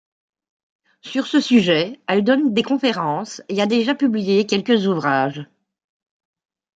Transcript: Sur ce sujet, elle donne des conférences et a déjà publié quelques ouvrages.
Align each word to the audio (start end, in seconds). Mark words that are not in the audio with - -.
Sur 1.01 1.27
ce 1.27 1.39
sujet, 1.39 1.99
elle 2.07 2.23
donne 2.23 2.55
des 2.55 2.63
conférences 2.63 3.43
et 3.49 3.61
a 3.61 3.67
déjà 3.67 3.93
publié 3.93 4.47
quelques 4.47 4.87
ouvrages. 4.87 5.45